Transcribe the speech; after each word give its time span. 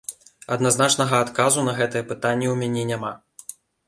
Адназначнага 0.53 1.19
адказу 1.25 1.65
на 1.67 1.75
гэтае 1.79 2.01
пытанне 2.13 2.47
ў 2.47 2.55
мяне 2.63 2.83
няма. 2.93 3.13